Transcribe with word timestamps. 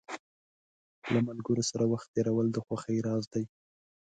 له 1.13 1.19
ملګرو 1.27 1.63
سره 1.71 1.83
وخت 1.91 2.07
تېرول 2.15 2.47
د 2.51 2.57
خوښۍ 2.65 2.97
راز 3.07 3.23
دی. 3.33 3.43